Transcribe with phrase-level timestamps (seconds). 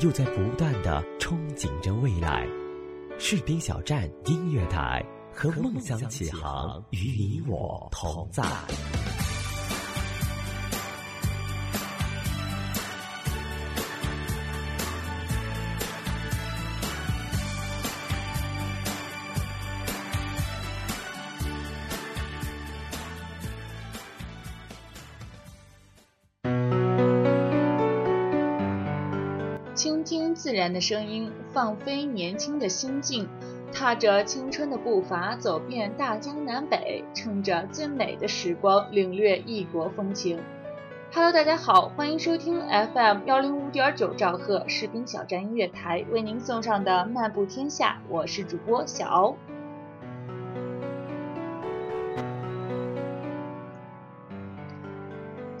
[0.00, 2.46] 又在不断的憧憬着未来，
[3.18, 8.42] 士兵小站音乐台和梦想起航，与你我同在。
[30.42, 33.28] 自然的声音，放飞年轻的心境，
[33.72, 40.40] 踏着青春的步伐，走遍大江南北，趁着最美的时光，领略异国风情。
[41.14, 49.36] Hello，大家好，欢迎收听 FM 幺零五点九兆赫士兵小站音乐台为您送上的漫步天下，我是主播小欧。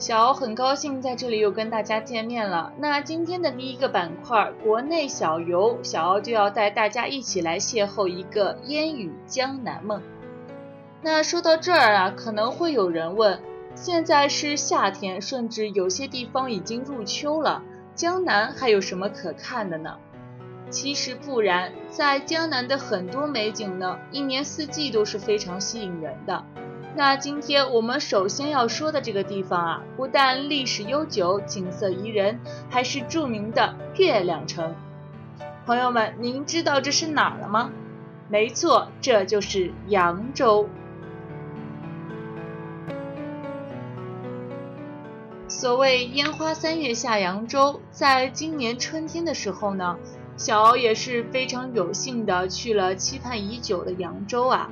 [0.02, 2.72] 小欧很高兴在这里又跟大家见面了。
[2.76, 10.02] 那今天的第一个板块——国内小游，小欧就要带大家一起来邂逅一个烟雨江南梦。
[11.02, 13.40] 那说到这儿啊，可能会有人问：
[13.76, 17.62] 现在是夏天，甚至有些地方已经入秋了，
[17.94, 19.98] 江南还有什么可看的呢？
[20.68, 26.44] 其实不然，在江南的很多美景呢，一年四季都是非常吸引人的。
[26.94, 34.74] 那今天我们首先要说的这个地方啊，不但历史悠久、景色宜人，还是著名的月亮城。
[35.64, 37.72] 朋友们，您知道这是哪儿了吗？
[38.28, 40.68] 没错，这就是扬州。
[45.48, 49.96] 所谓烟花三月下扬州，在今年春天的时候呢，
[50.36, 54.70] 小敖也是非常有幸的去了期盼已久的扬州啊。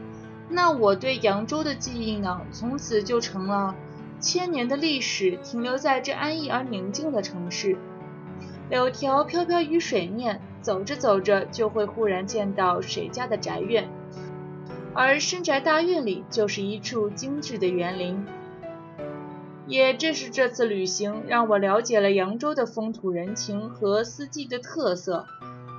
[0.52, 3.74] 那我对扬州的记忆呢，从此就成了
[4.18, 7.78] 千年的历史，停留在这安逸而宁静的城市。
[8.68, 13.88] 柳条飘飘于水面，走着走着就会忽然见到谁家的宅院，
[14.92, 18.26] 而深宅大院里就是一处精致的园林。
[19.66, 25.26] 也正是这次旅行，让我了解了扬州的风土人情和四季的特色。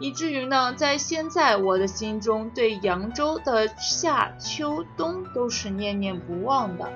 [0.01, 6.91] 以至于呢，在现在我的心中，对扬州的夏秋冬都是念念不忘的。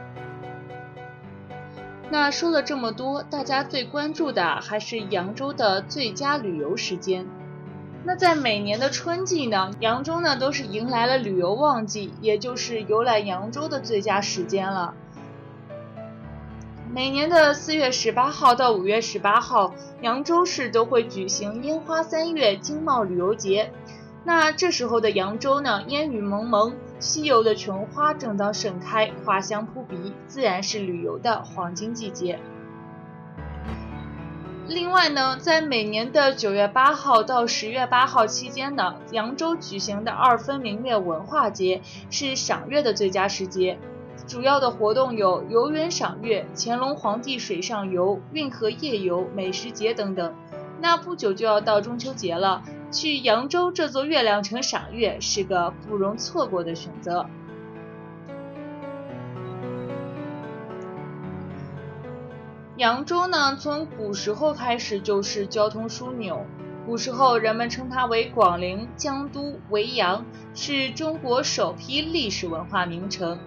[2.10, 7.28] 那说了这么多，大家最关注的还是扬州的最佳旅游时间。
[8.04, 14.96] 那在每年的春季呢，扬州呢都是迎来了旅游旺季，也就是游览扬州的最佳时间了。
[16.96, 23.70] 每年的四月十八号到五月十八号，扬州市都会举行烟花三月经贸旅游节。
[24.24, 32.40] 那这时候的扬州呢，烟雨蒙蒙，稀有的琼花正当盛开，花香扑鼻，自然是旅游的黄金季节。
[34.70, 43.78] 另外呢，在每年的九月八号到十月八号期间呢，扬州举行的二分明月文化节是赏月的最佳时节。
[44.28, 50.34] 主要的活动有游园赏月、乾隆皇帝水上游、运河夜游、美食节等等。
[50.82, 57.26] 那不久就要到中秋节了，去扬州这座月亮城赏月是个不容错过的选择。
[62.78, 66.46] 扬州呢，从古时候开始就是交通枢纽。
[66.86, 73.40] 古时候人们称它为广陵、江都、维扬，是中国首批历史文化名城。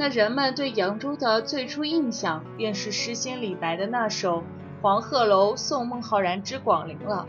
[0.00, 4.38] 那人们对扬州的最初印象，便是诗仙李白的那首
[4.80, 7.28] 《黄鹤楼送孟浩然之广陵》了。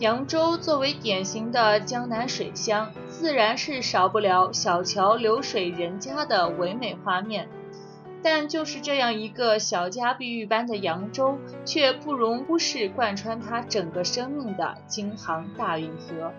[0.00, 7.48] 扬州作为典型的江南水乡，自然是少不了小桥流水人家的唯美画面。
[8.22, 16.34] 但就是这样一个小家碧玉般的扬州，却不容忽视贯穿它整个生命的京杭大运河。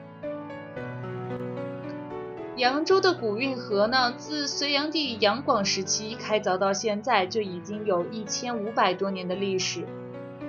[2.61, 9.83] 扬州的古运河呢，自隋炀帝杨广时期开凿到现在，就已经有一千五百多年的历史。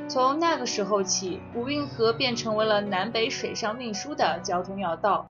[0.09, 5.27] 从那个时候起，古运河便成为了南北水上运输的交通要道，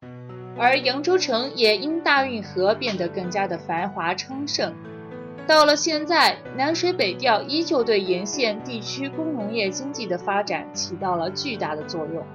[0.58, 4.74] 而扬州城也因大运河变得更加的繁华昌盛。
[5.46, 12.26] 到了现在，南水北调依旧对沿线地区工农业经济的发展起到了巨大的作用。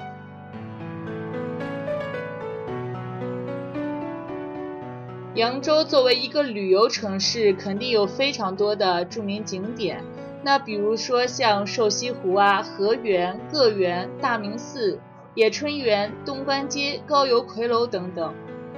[5.37, 10.03] 扬州作为一个旅游城市，肯定有非常多的著名景点。
[10.41, 14.99] 那比如说像瘦西湖啊、河源、个园、大明寺、
[15.35, 18.33] 野春园、东关街、高邮魁楼等等。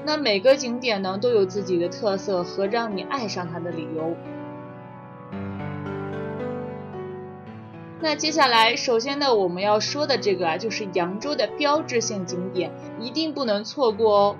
[0.06, 4.14] 那每个景点呢都有自己的特色和让你爱上它的理由。
[8.02, 12.70] 那接下来，首先呢我们要说的这个啊，就是扬州的标志性景点，
[13.00, 14.36] 一定不能错过哦。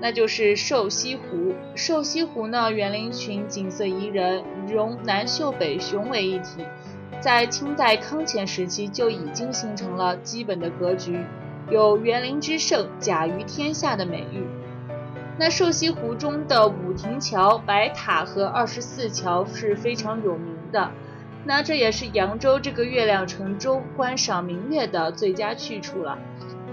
[0.00, 1.54] 那就是瘦西湖。
[1.74, 6.64] 瘦西湖呢，园林群景色宜人，融南秀北雄为一体，
[7.20, 11.24] 在清代康乾时期就已经形成了基本的格局，
[11.70, 14.44] 有园林之胜、甲于天下的美誉。
[15.40, 20.90] 那瘦西湖中的五亭桥、白塔和二十四桥是非常有名的，
[21.44, 26.18] 那这也是扬州这个月亮城中观赏明月的最佳去处了。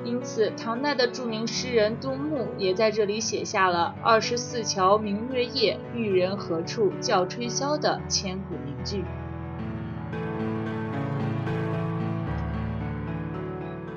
[0.05, 9.03] 因此，唐代的著名诗人杜牧也在这里写下了“二十四桥明月夜，玉人何处教吹箫”的千古名句。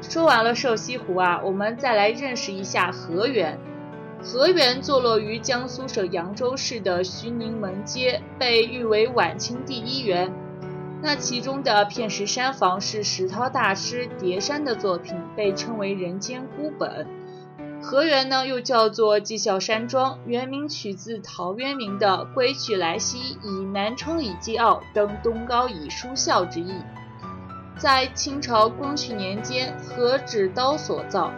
[0.01, 3.59] 说完了瘦西湖啊，我们再来认识一下河源。
[4.23, 10.33] 河源坐落于江苏省扬州市的徐宁门街，被誉为晚清第一园。
[11.01, 17.07] 那其中的片石山房是石涛大师叠山的作品，被称为人间孤本。
[17.81, 26.75] 河源呢，又叫做绩效山庄，原名取自陶渊明的“归去来兮，以南窗以继傲，登东皋以舒啸”之意。
[27.77, 31.31] 在清朝光绪年间，河指刀所造。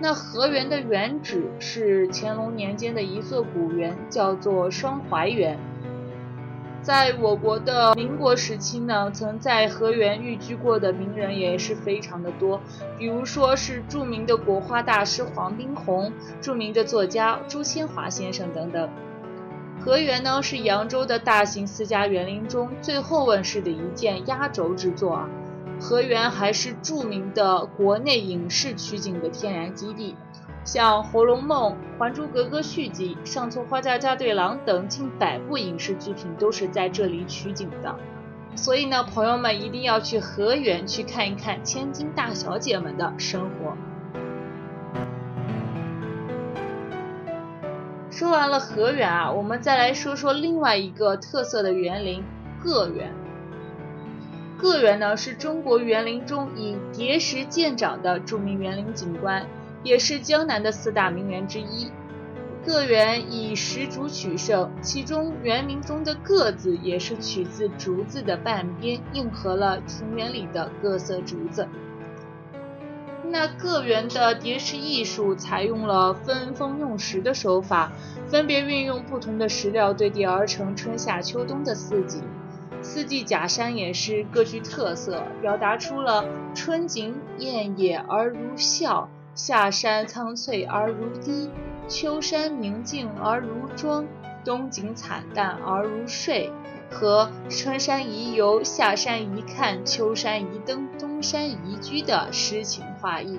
[0.00, 5.58] 那河源的原址是乾隆年间的一座古园，叫做双槐园。
[6.88, 12.58] 在我国的民国时期呢，曾在河源寓居过的名人也是非常的多，
[12.96, 18.88] 比如说是著名的国画大师黄宾虹、著名的作家朱千华先生等等。
[19.84, 25.28] 河源呢是扬州的大型私家园林中最后问世的一件压轴之作啊。
[25.78, 30.16] 河源还是著名的国内影视取景的天然基地。
[30.70, 37.96] 像《红楼梦》《还珠格格》续集《上错花轿嫁对郎》等近百部影视剧品都是在这里取景的，
[38.54, 43.78] 所以呢，朋友们一定要去河源去看一看千金大小姐们的生活。
[48.10, 52.22] 说完了河源啊，我们再来说说另外一个特色的园林——
[52.62, 53.14] 个园。
[54.58, 59.46] 个园呢，是中国园林中以叠石见长的著名园林景观。
[59.82, 61.90] 也是江南的四大名园之一。
[62.66, 71.66] 个园以石竹取胜，其中园名中的“个”字也是取自竹子的半边，应和了庭园里的各色竹子。
[73.30, 77.92] 那个园的叠石艺术采用了分封用石的手法，
[78.26, 82.20] 分别运用不同的石料堆叠而成春夏秋冬的四季。
[82.82, 89.08] 四季假山也是各具特色，表达出了春景艳野而如笑。
[89.38, 91.48] 夏山苍翠而如滴，
[91.86, 94.04] 秋山明净而如妆，
[94.44, 96.50] 冬景惨淡而如睡，
[96.90, 103.38] 和春山宜游，夏山宜看，秋山宜登，冬山宜居的诗情画意。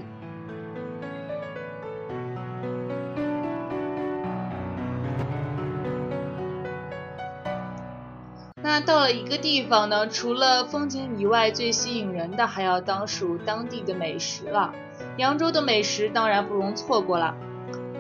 [8.69, 14.71] 那到了一个地方呢，除了风景以外，最吸引人的还要当属当地的美食了。
[15.17, 17.35] 扬州的美食当然不容错过了。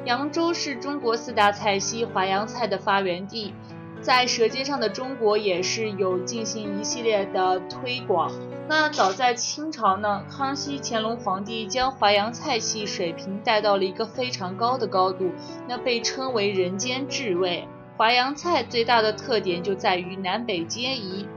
[0.05, 3.51] 扬州是中国四大菜系淮扬菜的发源地，
[3.99, 8.31] 在《舌尖上的中国》也是有进行一系列的推广。
[8.67, 15.31] 那早在清朝呢，康熙、乾隆皇帝将淮扬菜系水平带到了一个非常高的高度，
[15.67, 17.67] 那被称为人间至味。
[17.99, 21.27] 淮扬菜最大的特点就在于南北皆宜，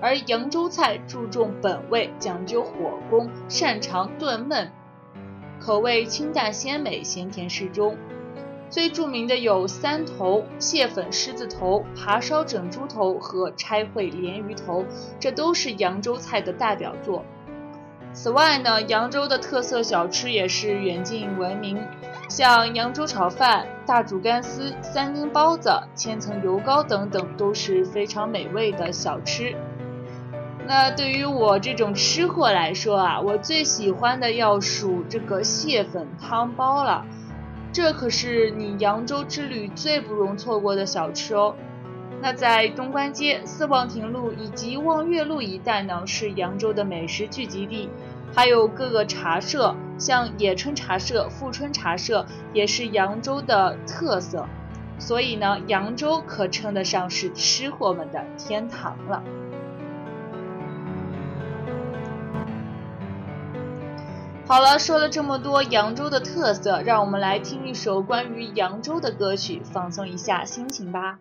[0.00, 4.68] 而扬州菜注重本味，讲究火功，擅长炖焖。
[5.58, 7.96] 口味清淡鲜美，咸甜适中。
[8.70, 14.84] 最著名的有三头、蟹粉狮子头、扒烧整猪头和拆烩鲢鱼头，
[15.18, 17.24] 这都是扬州菜的代表作。
[18.14, 21.76] 此外呢，扬州的特色小吃也是远近闻名，
[22.28, 29.54] 像扬州炒饭、大煮干丝、三丁包子、千层油糕等等，都是非常美味的小吃。
[30.66, 37.04] 那对于我这种吃货来说啊，我最喜欢的要数这个蟹粉汤包了，
[37.72, 41.56] 这可是你扬州之旅最不容错过的小吃哦。
[42.24, 47.90] 那在东关街、四望亭路以及望月路一带呢，是扬州的美食聚集地，
[48.34, 54.46] 还有各个茶社，像野春茶社、富春茶社也是扬州的特色。
[54.98, 59.22] 所以呢，扬州可称得上是吃货们的天堂了。
[64.46, 71.18] 好了，说了这么多扬州的特色，让我们来听一首关于扬州的歌曲，放松一下心情吧。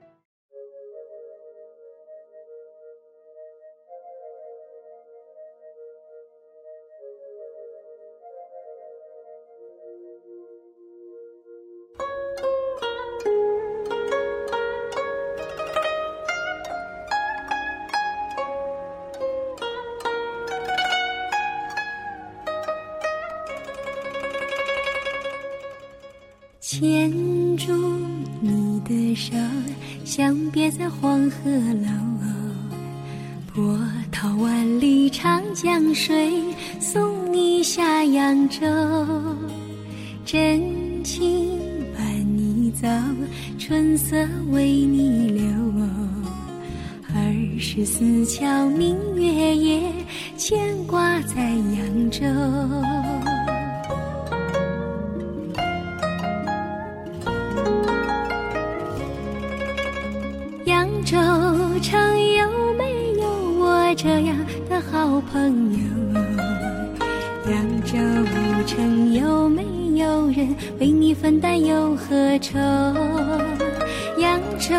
[26.75, 27.11] 牵
[27.55, 27.71] 住
[28.41, 29.35] 你的手，
[30.03, 31.87] 相别在黄鹤楼。
[33.53, 33.79] 波
[34.11, 36.33] 涛万里长江水，
[36.79, 38.65] 送你下扬州。
[40.25, 41.59] 真情
[41.95, 42.03] 伴
[42.35, 42.87] 你走，
[43.59, 45.45] 春色为你留。
[47.13, 49.79] 二十四桥明月夜，
[50.37, 52.25] 牵挂在扬州。
[65.21, 65.77] 朋友？
[67.51, 67.97] 扬州
[68.65, 69.63] 城有没
[69.95, 72.57] 有人为你分担忧和愁？
[74.17, 74.73] 扬州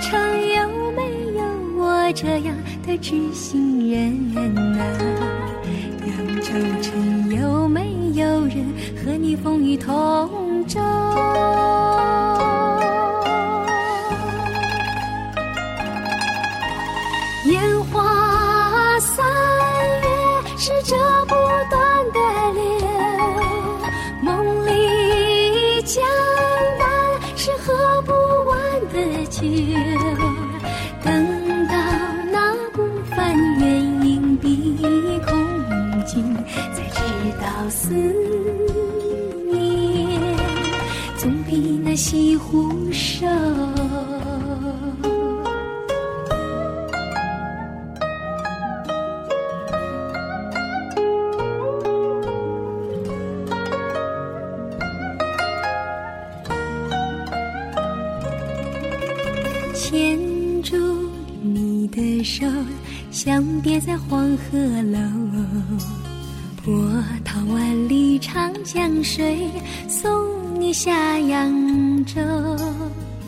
[0.00, 0.18] 城
[0.54, 1.02] 有没
[1.36, 1.42] 有
[1.76, 2.54] 我这样
[2.86, 4.78] 的知心人呐？
[6.06, 8.64] 扬州城有没有人
[9.04, 10.80] 和你风雨同舟？
[63.26, 65.00] 相别在黄鹤楼。
[66.64, 66.72] 波
[67.24, 69.50] 涛万里长江水，
[69.88, 70.08] 送
[70.60, 72.20] 你下扬州。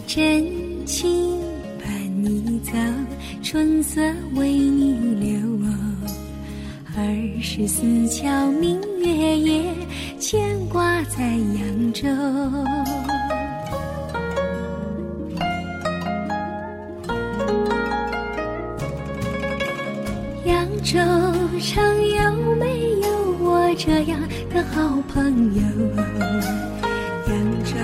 [0.06, 0.46] 真
[0.86, 1.36] 情
[1.82, 1.90] 伴
[2.22, 2.70] 你走，
[3.42, 4.00] 春色
[4.36, 5.36] 为你留。
[6.96, 8.80] 二十四桥明
[25.08, 25.62] 朋友？
[27.28, 27.34] 扬
[27.64, 27.74] 州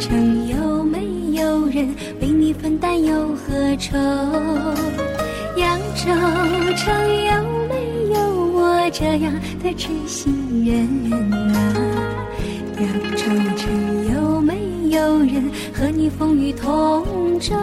[0.00, 3.96] 城有没有人为你分担忧和愁？
[5.56, 6.10] 扬州
[6.76, 6.92] 城
[7.24, 7.32] 有
[7.68, 7.74] 没
[8.12, 8.18] 有
[8.52, 11.56] 我这样的知心人呐？
[12.80, 12.84] 扬
[13.16, 13.22] 州
[13.56, 13.62] 城
[14.14, 14.58] 有没
[14.90, 17.54] 有人和你风雨同舟？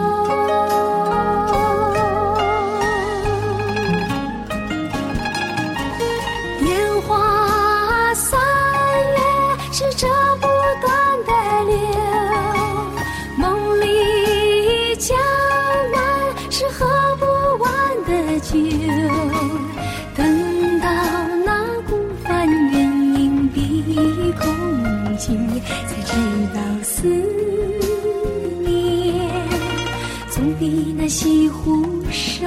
[31.02, 32.46] 在西湖瘦。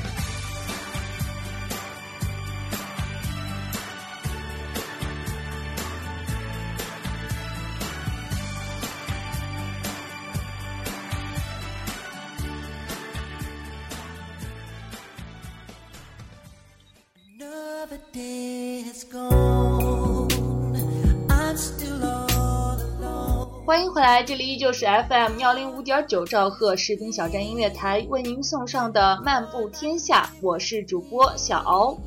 [24.23, 31.97] 这里依旧是 FM 幺零五点九兆赫士兵小站音乐台为您送上的《漫步天下》，我是主播小敖。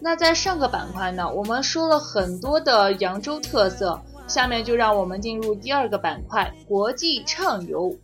[0.00, 7.96] 那在上个板块呢，我们说了很多的扬州特色，下面就让我们进入第二个板块——国际畅游。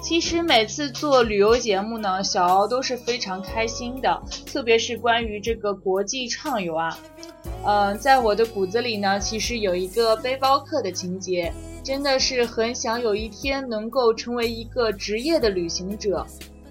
[0.00, 6.96] 其实每次做旅游节目呢，小敖都是非常开心的，特别是关于这个国际畅游啊。
[7.66, 16.26] 嗯，在我的骨子里呢，其实有一个背包客的情节，真的是很想有一天能够成为一个职业的旅行者，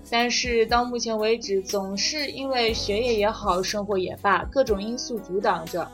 [0.10, 5.88] 但是到目前为止，总是因为学业也好，生活也罢，各种因素阻挡着。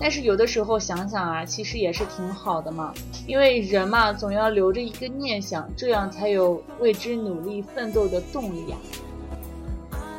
[0.00, 2.92] 但是有的时候想想啊，其实也是挺好的嘛，
[3.28, 8.76] 因为人嘛，总要留着一个念想，这样才有为之努力奋斗的动力呀。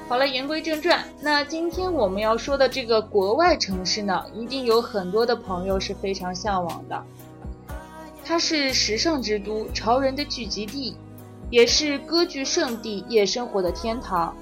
[0.08, 7.04] 好了，言归正传，那今天我们要说的这个国外城市呢，一定有很多的朋友是非常向往的。
[8.24, 10.96] 它是时尚之都，潮人的聚集地，
[11.50, 14.36] 也是歌剧圣地，夜生活的天堂。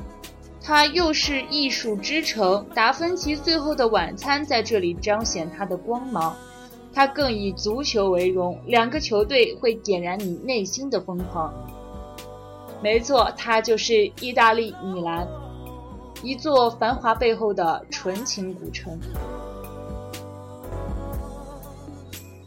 [0.62, 6.36] 它又是艺术之城，达芬奇《最后的晚餐》在这里彰显它的光芒。
[6.94, 11.54] 它更以足球为荣，两个球队会点燃你内心的疯狂。
[12.82, 15.26] 没错，它就是意大利米兰。
[16.24, 18.98] 一座繁华背后的纯情古城。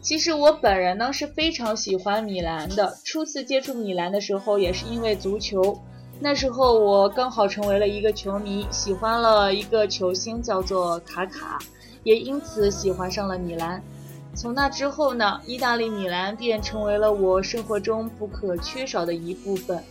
[0.01, 2.97] 其实我本人呢是非常喜欢米兰的。
[3.03, 5.79] 初次接触米兰的时候，也是因为足球。
[6.19, 11.59] 那时候我刚好成为了一个球迷，喜欢了一个球星叫做卡卡，
[12.03, 13.79] 也因此喜欢上了米兰。
[14.33, 19.83] 从那之后呢，意大利米兰便成为了我生活中不可缺少的一部分。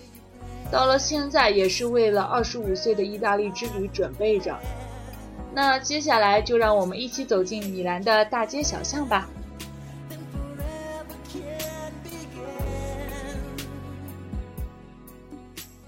[0.71, 4.59] 到了现在，也是为了二十五岁的意大利之旅准备着。
[5.55, 9.29] 那接下来就让我们一起走进米兰的大街小巷吧。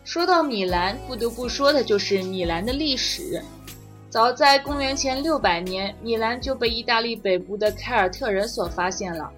[0.04, 3.42] 说到米兰，不得不说的就是米兰的历史。
[4.08, 9.30] 早在公元前六百年，米兰就被意大利北部的凯尔特人所发现了。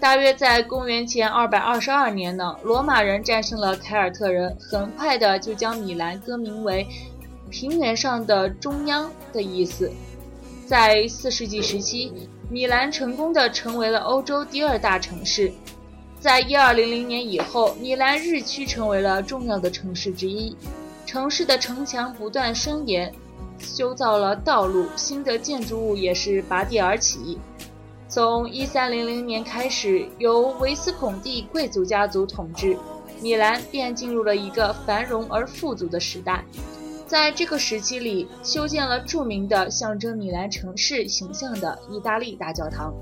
[0.00, 6.86] 大约在公元前二百二十二年呢，罗马人战胜了凯尔特人，很快的就将米兰更名为
[7.50, 9.90] “平原上的中央”的意思。
[10.66, 12.12] 在四世纪时期，
[12.48, 15.52] 米兰成功的成为了欧洲第二大城市。
[16.20, 20.56] 在一二零零年以后，米兰日趋成为了重要的城市之一，
[21.06, 23.12] 城市的城墙不断伸延，
[23.58, 27.36] 修造了道路，新的建筑物也是拔地而起。
[28.08, 32.74] 从一三零零年开始，由维斯孔蒂贵族家族统治，
[33.20, 36.42] 米兰便进入了一个繁荣而富足的时代。
[37.06, 42.94] 在这个时期里，修建了著名的象征米兰城市形象的意大利大教堂。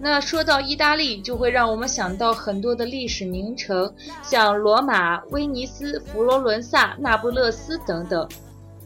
[0.00, 8.26] 那说到意大利，就会让我们想到很多的历史名城，像罗马、威尼斯、佛罗伦萨、那不勒斯等等。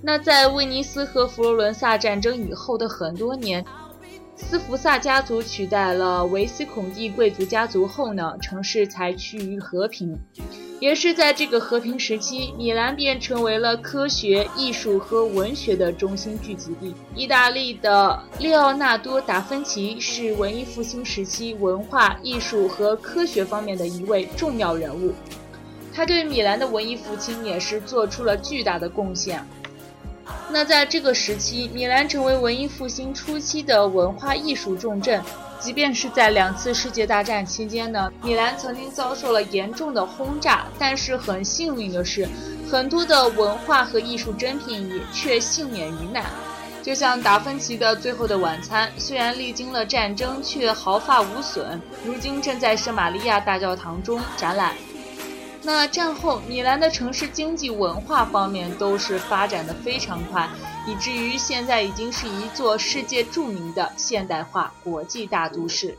[0.00, 3.64] 那在威尼斯和佛罗伦萨战争以后的很多年。
[4.42, 10.18] 斯福萨家族取代了维斯孔蒂贵族家族后呢，城市才趋于和平。
[10.78, 16.92] 也是在这个和平时期，米兰便成为了科学、艺术和文学的中心聚集地。
[17.14, 25.12] 意大利的列奥纳多·达芬奇是文艺复兴时期文化艺术和科学方面的一位重要人物，
[25.94, 29.42] 他对米兰的文艺复兴也是做出了巨大的贡献。
[30.50, 35.22] 那在这个时期，米兰成为文艺复兴初期的文化艺术重镇。
[35.58, 42.28] 即便是在两次世界大战期间呢，米兰曾经遭受了严重的轰炸，但是很幸运的是，
[42.68, 46.24] 很多的文化和艺术珍品也却幸免于难。
[46.82, 54.74] 就像达芬奇的《最后的晚餐》，虽然历经了战争，却毫发无损，如今正在圣玛利亚大教堂中展览。
[55.64, 60.48] 那战后米兰的城市经济文化方面都是发展的非常快
[60.88, 65.96] 以至于现在已经是一座世界著名的现代化国际大都市。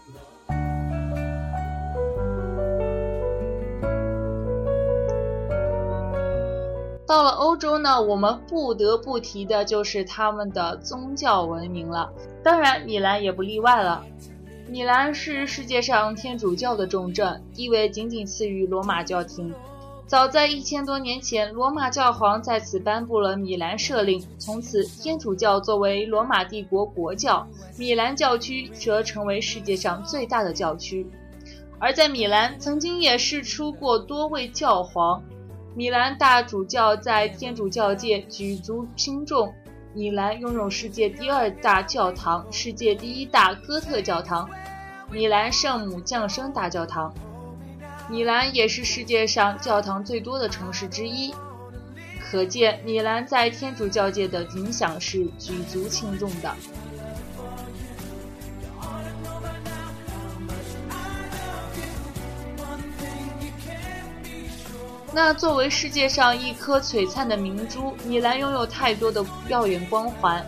[7.08, 12.12] 到了欧洲呢我们不得不提的就是他们的宗教文明了。
[12.44, 14.04] 当然米兰也不例外了。
[14.74, 19.54] 米兰是世界上天主教的重镇，地位仅仅次于罗马教廷。
[20.08, 31.06] 早在一千多年前，罗马教皇在此颁布了米兰赦令，从此天主教作为罗马帝国国教，米兰教区则成为世界上最大的教区。
[31.78, 35.22] 而在米兰，曾经也是出过多位教皇。
[35.76, 39.54] 米兰大主教在天主教界举足轻重。
[39.96, 44.50] 米兰拥有世界第二大教堂、世界第一大哥特教堂——
[45.12, 47.14] 米兰圣母降生大教堂。
[48.10, 51.32] 米兰也是世界上教堂最多的城市之一，
[52.20, 56.52] 可见米兰在天主教界的影响是举足轻重的。
[65.16, 70.44] 那作为世界上一颗璀璨的明珠，米兰拥有太多的耀眼光环。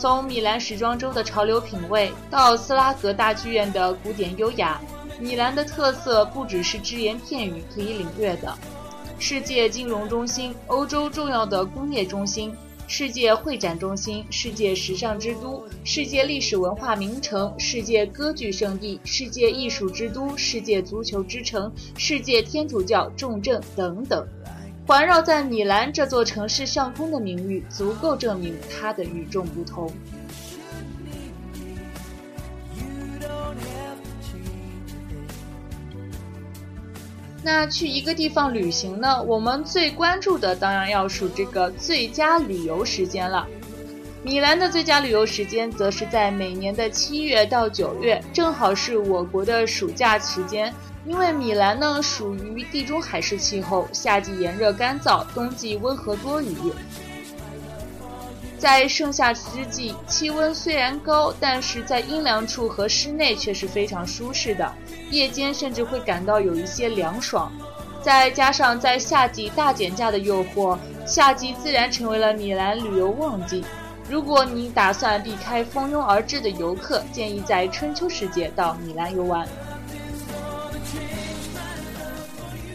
[0.00, 4.80] 从米兰时装周的潮流品味，到斯拉格大剧院的古典优雅，
[5.20, 8.52] 米兰的特色不只是只言片语可以领略的。
[9.20, 12.52] 世界金融中心，欧洲重要的工业中心。
[12.90, 24.26] 世界会展中心、世界时尚之都、世界历史文化名城、世界歌剧圣地、世界艺术之都、世界足球之城、世界天主教重镇等等，
[24.88, 29.88] 环绕在米兰这座城市上空的名誉，足够证明它的与众不同。
[37.42, 39.22] 那去一个地方旅行呢？
[39.22, 43.46] 我们最关注的当然要数这个最佳旅游时间了。
[44.22, 50.72] 米兰的最佳旅游时间则是在每年的七月到九月，正好是我国的暑假时间。
[51.06, 56.54] 因为米兰呢属于地中海式气候，夏季炎热干燥，冬季温和多雨。
[58.60, 64.70] 在盛夏之际，气温虽然高，但是在阴凉处和室内却是非常舒适的。
[65.10, 67.50] 夜间甚至会感到有一些凉爽，
[68.02, 73.64] 再加上在夏季大减价的诱惑，夏季自然成为了米兰旅游旺季。
[74.10, 79.48] 如果你打算避开蜂拥而至的游客，建议在春秋时节到米兰游玩。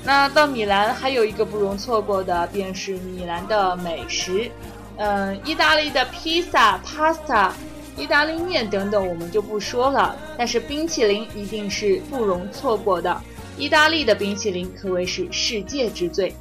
[0.03, 4.49] 那到米兰还有一个不容错过的，便是米兰的美食，
[4.97, 7.51] 嗯，意大利的披萨、pasta。
[7.97, 10.15] 意大利面等等，我们就不说了。
[10.37, 13.21] 但是冰淇淋一定是不容错过的。
[13.57, 16.35] 意大利的冰淇淋可谓是世界之最。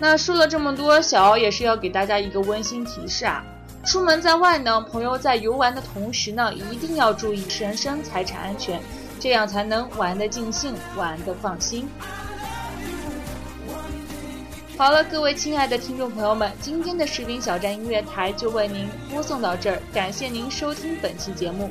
[0.00, 3.44] 那说了这么多，小敖也是要给大家一个温馨提示啊：
[3.84, 8.80] 出门在外呢，朋友在游玩的同时呢，一定要注意人身财产安全，
[9.20, 11.86] 这样才能玩得尽兴，玩得放心。
[14.76, 21.70] 好了，各位亲爱的听众朋友们，今天的士兵小站音乐台就为您播送到这儿，感谢您收听本期节目。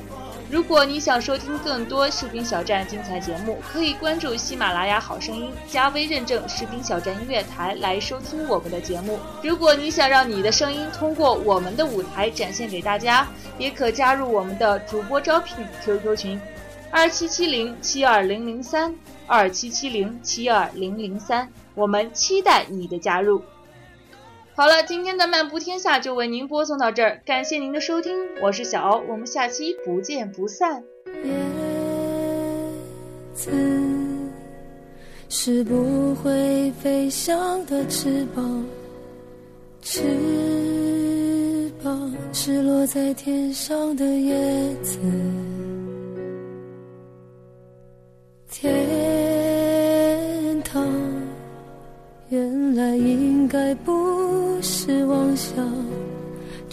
[0.50, 9.18] 如果你想收听更多士兵小站精彩节目，可以关注喜马拉雅好声音，加微认证士兵小站音乐台来收听我们的节目。
[9.42, 16.40] 如果你想让你的声音通过我们的舞台展现给大家，也可加入我们的主播招聘 QQ 群：
[16.90, 18.94] 二七七零七二零零三
[19.26, 21.46] 二七七零七二零零三。
[21.74, 23.42] 我们期待你的加入。
[24.54, 30.84] 好了，今天的漫步天下就为您播送到这儿，感谢您的收听，我是小欧，我们下期不见不散。
[31.24, 31.32] 叶
[33.34, 33.50] 子
[35.28, 38.64] 是不会飞翔的翅膀，
[39.82, 40.02] 翅
[41.82, 45.00] 膀是落在天上的叶子。
[48.48, 49.33] 天。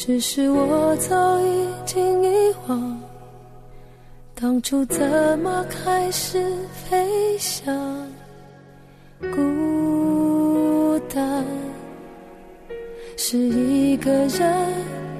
[0.03, 2.99] 只是我早已经遗忘，
[4.33, 7.71] 当初怎么开始飞翔？
[9.31, 11.45] 孤单
[13.15, 14.67] 是一个人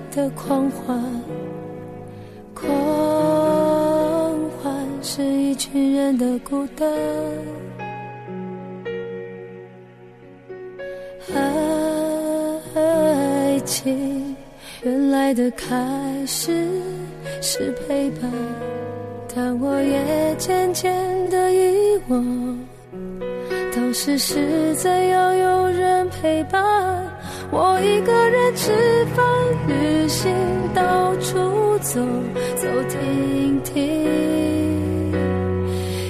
[0.09, 0.99] 的狂欢，
[2.55, 2.65] 狂
[4.63, 6.91] 欢是一群人的孤单。
[12.73, 14.20] 爱情
[14.83, 15.77] 原来的开
[16.25, 16.67] 始
[17.39, 18.31] 是陪伴，
[19.35, 20.91] 但我也渐渐
[21.29, 22.57] 的遗忘。
[23.75, 27.05] 都是实在要有人陪伴，
[27.51, 28.71] 我一个人吃
[29.15, 29.23] 饭、
[29.67, 30.33] 旅行、
[30.73, 32.01] 到处走
[32.55, 33.83] 走停停，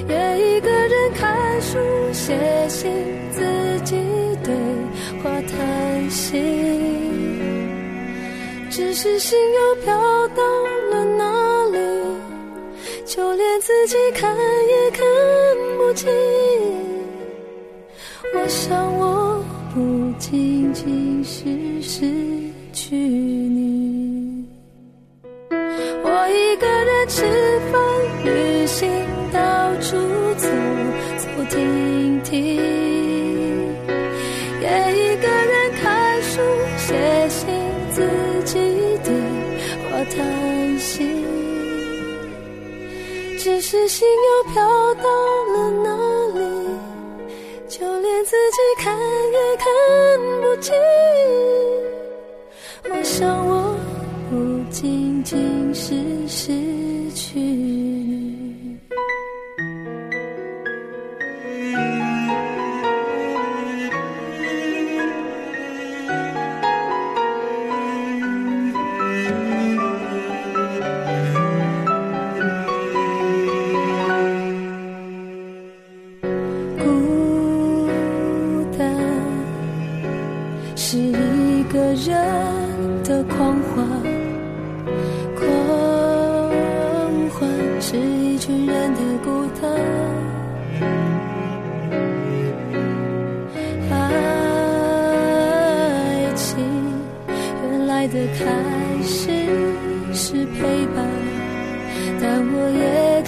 [0.07, 1.77] 也一个人看书、
[2.13, 2.37] 写
[2.69, 2.89] 信，
[3.31, 3.43] 自
[3.83, 3.97] 己
[4.41, 4.55] 对
[5.21, 6.60] 话、谈心。
[8.91, 9.95] 只是心又飘
[10.35, 10.43] 到
[10.89, 11.23] 了哪
[11.71, 11.77] 里，
[13.05, 15.07] 就连自己看也看
[15.77, 16.09] 不清。
[18.35, 19.41] 我想，我
[19.73, 19.79] 不
[20.19, 22.01] 仅仅是失
[22.73, 24.45] 去你，
[25.49, 27.21] 我一个人吃
[27.71, 27.81] 饭、
[43.71, 44.61] 是心又飘
[44.95, 45.03] 到
[45.53, 45.95] 了哪
[46.37, 46.41] 里？
[47.69, 48.93] 就连自己看
[49.31, 49.55] 也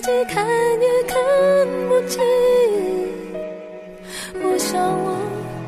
[0.00, 1.18] 自己看也看
[1.88, 2.22] 不清。
[4.40, 5.18] 我想，我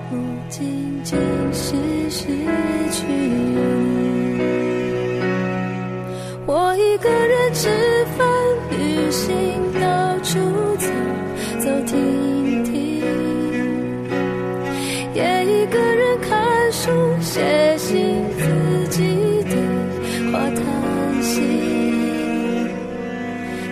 [0.08, 0.16] 不
[0.48, 1.18] 仅仅
[1.52, 1.74] 是
[2.08, 2.26] 失
[2.92, 3.02] 去，
[6.46, 7.68] 我一个人吃
[8.16, 8.28] 饭、
[8.70, 9.32] 旅行，
[9.80, 10.38] 到处
[10.76, 10.86] 走
[11.58, 13.02] 走停停，
[15.12, 16.88] 也一个人看书、
[17.20, 17.69] 写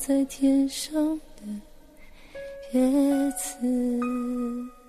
[0.00, 1.42] 在天上的
[2.72, 4.79] 叶子。